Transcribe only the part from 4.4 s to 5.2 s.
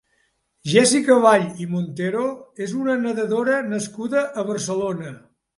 a Barcelona.